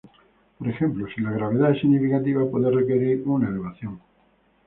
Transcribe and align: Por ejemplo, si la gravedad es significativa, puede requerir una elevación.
Por 0.57 0.67
ejemplo, 0.67 1.05
si 1.13 1.21
la 1.21 1.29
gravedad 1.29 1.73
es 1.73 1.79
significativa, 1.81 2.49
puede 2.49 2.71
requerir 2.71 3.21
una 3.27 3.49
elevación. 3.49 4.01